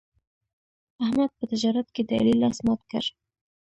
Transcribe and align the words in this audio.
احمد 1.03 1.29
په 1.37 1.43
تجارت 1.51 1.87
کې 1.95 2.01
د 2.05 2.09
علي 2.19 2.35
لاس 2.41 2.57
مات 2.65 2.81
کړ. 2.91 3.03